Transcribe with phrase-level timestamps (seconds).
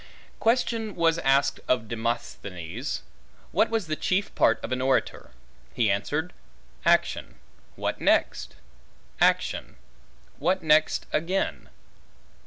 [0.39, 3.03] Question was asked of Demosthenes,
[3.51, 5.29] what was the chief part of an orator?
[5.75, 6.33] he answered,
[6.87, 7.35] action;
[7.75, 8.55] what next?
[9.21, 9.75] action;
[10.39, 11.69] what next again?